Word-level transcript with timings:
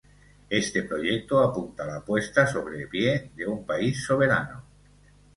Este 0.49 0.81
proyecto 0.81 1.41
apunta 1.41 1.85
la 1.85 1.97
apuesta 1.97 2.47
sobre 2.47 2.87
pie 2.87 3.29
de 3.35 3.45
un 3.45 3.63
país 3.67 4.03
soberano. 4.03 4.63